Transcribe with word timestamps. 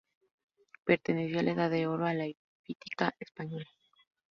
Perteneció 0.83 1.37
a 1.39 1.43
la 1.43 1.51
edad 1.51 1.69
de 1.69 1.85
oro 1.85 2.07
de 2.07 2.13
la 2.15 2.25
hípica 2.25 3.13
española. 3.19 3.69